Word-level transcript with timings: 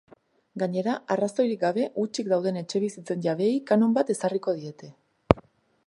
Gainera, 0.61 0.95
arrazoirik 1.15 1.59
gabe 1.65 1.85
hutsik 2.05 2.31
dauden 2.33 2.57
etxebizitzen 2.63 3.23
jabeei 3.27 3.53
kanon 3.73 3.95
bat 3.99 4.11
ezarriko 4.15 4.57
diete. 4.63 4.91